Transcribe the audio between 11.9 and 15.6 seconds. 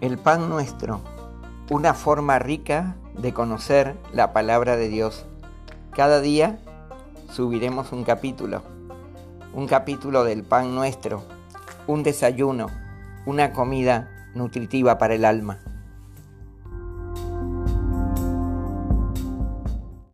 desayuno, una comida nutritiva para el alma.